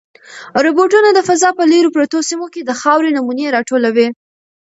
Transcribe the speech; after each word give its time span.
روبوټونه 0.65 1.09
د 1.13 1.19
فضا 1.27 1.49
په 1.57 1.63
لیرې 1.71 1.93
پرتو 1.95 2.19
سیمو 2.29 2.47
کې 2.53 2.61
د 2.63 2.71
خاورې 2.81 3.09
نمونې 3.17 3.45
راټولوي. 3.55 4.07